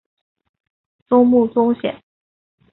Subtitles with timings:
[1.07, 2.03] 松木宗显。